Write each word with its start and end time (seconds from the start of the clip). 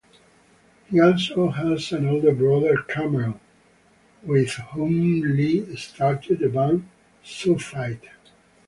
He 0.89 0.99
also 0.99 1.49
has 1.51 1.91
an 1.91 2.07
older 2.07 2.33
brother, 2.33 2.75
Cameron, 2.87 3.39
with 4.23 4.53
whom 4.73 5.21
Lee 5.37 5.75
started 5.75 6.39
the 6.39 6.49
band 6.49 6.89
Zoophyte. 7.23 8.09